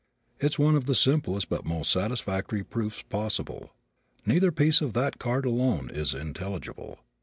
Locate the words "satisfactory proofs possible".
1.91-3.69